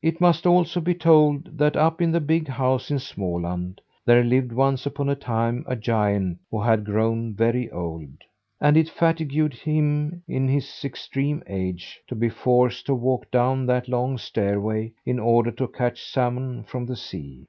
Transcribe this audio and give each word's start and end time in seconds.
It 0.00 0.18
must 0.18 0.46
also 0.46 0.80
be 0.80 0.94
told 0.94 1.58
that 1.58 1.76
up 1.76 2.00
in 2.00 2.10
the 2.10 2.22
big 2.22 2.48
house 2.48 2.90
in 2.90 2.96
Småland 2.96 3.80
there 4.06 4.24
lived 4.24 4.50
once 4.50 4.86
upon 4.86 5.10
a 5.10 5.14
time 5.14 5.62
a 5.68 5.76
giant, 5.76 6.38
who 6.50 6.62
had 6.62 6.86
grown 6.86 7.34
very 7.34 7.70
old. 7.70 8.08
And 8.62 8.78
it 8.78 8.88
fatigued 8.88 9.52
him 9.52 10.22
in 10.26 10.48
his 10.48 10.82
extreme 10.86 11.42
age, 11.46 12.00
to 12.06 12.14
be 12.14 12.30
forced 12.30 12.86
to 12.86 12.94
walk 12.94 13.30
down 13.30 13.66
that 13.66 13.88
long 13.88 14.16
stairway 14.16 14.94
in 15.04 15.18
order 15.18 15.50
to 15.50 15.68
catch 15.68 16.00
salmon 16.02 16.62
from 16.64 16.86
the 16.86 16.96
sea. 16.96 17.44